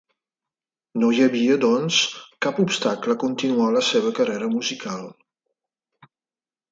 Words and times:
No 1.01 1.09
hi 1.15 1.19
havia 1.25 1.57
doncs 1.65 1.99
cap 2.45 2.61
obstacle 2.63 3.15
a 3.15 3.19
continuar 3.23 3.67
la 3.75 3.83
seva 3.91 4.15
carrera 4.21 4.49
musical. 4.55 5.05